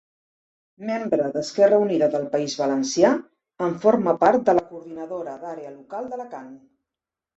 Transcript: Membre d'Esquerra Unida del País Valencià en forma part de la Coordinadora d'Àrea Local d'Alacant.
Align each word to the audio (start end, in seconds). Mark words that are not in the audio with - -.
Membre 0.89 1.27
d'Esquerra 1.35 1.79
Unida 1.83 2.07
del 2.15 2.25
País 2.35 2.55
Valencià 2.63 3.11
en 3.69 3.77
forma 3.87 4.17
part 4.25 4.49
de 4.49 4.57
la 4.61 4.67
Coordinadora 4.73 5.37
d'Àrea 5.45 5.75
Local 5.79 6.11
d'Alacant. 6.15 6.51